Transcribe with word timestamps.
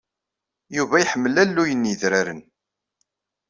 Yuba 0.75 0.95
iḥemmel 0.99 1.35
alluy 1.43 1.71
n 1.73 1.89
yedraren. 1.89 2.41